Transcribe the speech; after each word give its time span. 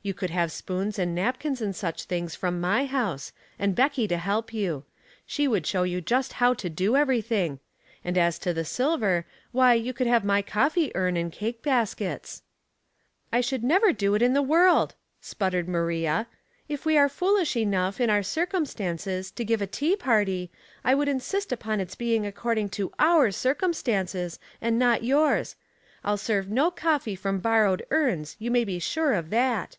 You 0.00 0.14
could 0.14 0.30
have 0.30 0.50
spoona 0.52 0.96
and 1.00 1.12
napkins 1.12 1.60
and 1.60 1.74
such 1.74 2.04
things 2.04 2.36
from 2.36 2.60
my 2.60 2.86
house, 2.86 3.32
and 3.58 3.74
Becky 3.74 4.06
to 4.06 4.16
help 4.16 4.54
you. 4.54 4.84
She 5.26 5.48
would 5.48 5.66
show 5.66 5.82
you 5.82 6.00
just 6.00 6.34
how 6.34 6.54
to 6.54 6.70
do 6.70 6.94
everything; 6.94 7.58
and 8.04 8.16
as 8.16 8.38
to 8.38 8.54
the 8.54 8.64
silver, 8.64 9.26
why, 9.50 9.74
you 9.74 9.92
could 9.92 10.06
have 10.06 10.24
my 10.24 10.40
coffee 10.40 10.92
urn 10.94 11.18
aud 11.18 11.32
cake 11.32 11.62
baskets." 11.64 12.42
"I 13.32 13.40
should 13.40 13.64
never 13.64 13.92
do 13.92 14.14
it 14.14 14.22
in 14.22 14.34
the 14.34 14.40
world," 14.40 14.94
sputtered 15.20 15.68
Maria." 15.68 16.28
If 16.68 16.86
we 16.86 16.94
were 16.94 17.08
foolish 17.08 17.56
enough, 17.56 18.00
in 18.00 18.08
our 18.08 18.22
cir 18.22 18.46
cumstances, 18.46 19.34
to 19.34 19.44
give 19.44 19.60
a 19.60 19.66
tea 19.66 19.96
party, 19.96 20.48
I 20.84 20.94
would 20.94 21.08
insist 21.08 21.50
upon 21.50 21.80
its 21.80 21.96
being 21.96 22.24
according 22.24 22.68
to 22.70 22.92
o'nr 23.00 23.34
circumstances, 23.34 24.38
and 24.62 24.78
not 24.78 25.02
yours. 25.02 25.56
I'll 26.04 26.16
serve 26.16 26.48
no 26.48 26.70
coffee 26.70 27.16
from 27.16 27.40
bor 27.40 27.64
rowed 27.64 27.82
urns, 27.90 28.36
you 28.38 28.52
may 28.52 28.62
be 28.62 28.78
sure 28.78 29.12
of 29.12 29.30
that. 29.30 29.76